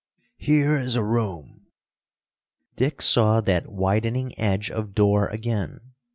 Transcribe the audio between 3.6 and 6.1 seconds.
widening edge of door again.